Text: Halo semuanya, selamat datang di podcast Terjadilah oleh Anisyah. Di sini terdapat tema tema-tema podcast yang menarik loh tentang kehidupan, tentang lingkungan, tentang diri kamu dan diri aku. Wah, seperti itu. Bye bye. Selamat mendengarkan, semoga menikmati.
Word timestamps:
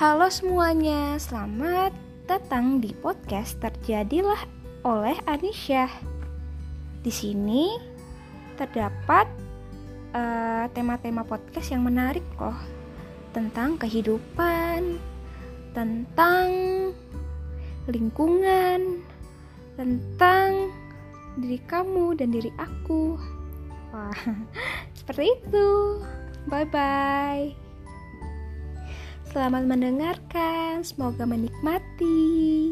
Halo 0.00 0.32
semuanya, 0.32 1.20
selamat 1.20 1.92
datang 2.24 2.80
di 2.80 2.96
podcast 3.04 3.60
Terjadilah 3.60 4.48
oleh 4.80 5.12
Anisyah. 5.28 5.92
Di 7.04 7.12
sini 7.12 7.76
terdapat 8.56 9.28
tema 10.08 10.64
tema-tema 10.72 11.20
podcast 11.20 11.68
yang 11.68 11.84
menarik 11.84 12.24
loh 12.40 12.56
tentang 13.36 13.76
kehidupan, 13.76 14.96
tentang 15.76 16.48
lingkungan, 17.84 19.04
tentang 19.76 20.72
diri 21.36 21.60
kamu 21.68 22.16
dan 22.16 22.32
diri 22.32 22.48
aku. 22.56 23.20
Wah, 23.92 24.16
seperti 24.96 25.28
itu. 25.44 26.00
Bye 26.48 26.64
bye. 26.72 27.59
Selamat 29.30 29.62
mendengarkan, 29.62 30.82
semoga 30.82 31.22
menikmati. 31.22 32.69